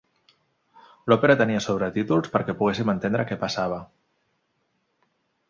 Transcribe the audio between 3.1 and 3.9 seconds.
què passava.